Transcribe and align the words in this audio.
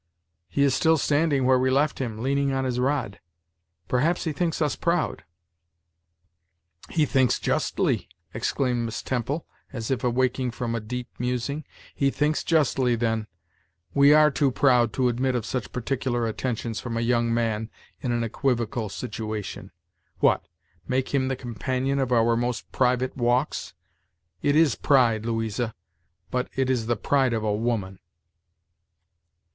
He 0.49 0.63
is 0.63 0.73
still 0.73 0.97
standing 0.97 1.45
where 1.45 1.59
we 1.59 1.69
left 1.69 1.99
him, 1.99 2.23
leaning 2.23 2.51
on 2.51 2.65
his 2.65 2.79
rod. 2.79 3.19
Perhaps 3.87 4.23
he 4.23 4.31
thinks 4.33 4.59
us 4.59 4.75
proud." 4.75 5.23
"He 6.89 7.05
thinks 7.05 7.37
justly," 7.37 8.09
exclaimed 8.33 8.83
Miss 8.85 9.03
Temple, 9.03 9.45
as 9.71 9.91
if 9.91 10.03
awaking 10.03 10.49
from 10.49 10.73
a 10.73 10.79
deep 10.79 11.07
musing; 11.19 11.65
"he 11.93 12.09
thinks 12.09 12.43
justly, 12.43 12.95
then. 12.95 13.27
We 13.93 14.11
are 14.11 14.31
too 14.31 14.49
proud 14.49 14.91
to 14.93 15.07
admit 15.07 15.35
of 15.35 15.45
such 15.45 15.71
particular 15.71 16.25
attentions 16.25 16.79
from 16.79 16.97
a 16.97 17.01
young 17.01 17.31
man 17.31 17.69
in 17.99 18.11
an 18.11 18.23
equivocal 18.23 18.89
situation. 18.89 19.69
What! 20.17 20.43
make 20.87 21.09
him 21.13 21.27
the 21.27 21.35
companion 21.35 21.99
of 21.99 22.11
our 22.11 22.35
most 22.35 22.71
private 22.71 23.15
walks! 23.15 23.75
It 24.41 24.55
is 24.55 24.73
pride, 24.73 25.27
Louisa, 25.27 25.75
but 26.31 26.49
it 26.55 26.71
is 26.71 26.87
the 26.87 26.95
pride 26.97 27.33
of 27.33 27.43
a 27.43 27.53
woman." 27.53 27.99